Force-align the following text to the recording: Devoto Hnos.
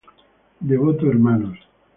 Devoto 0.61 1.05
Hnos. 1.13 1.59